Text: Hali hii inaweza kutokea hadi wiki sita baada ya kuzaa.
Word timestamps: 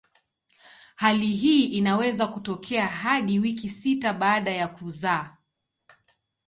Hali 0.95 1.27
hii 1.27 1.65
inaweza 1.65 2.27
kutokea 2.27 2.87
hadi 2.87 3.39
wiki 3.39 3.69
sita 3.69 4.13
baada 4.13 4.51
ya 4.51 4.67
kuzaa. 4.67 5.37